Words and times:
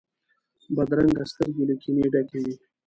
بدرنګه 0.75 1.23
سترګې 1.31 1.63
له 1.69 1.75
کینې 1.81 2.05
ډکې 2.13 2.39
وي 2.43 2.55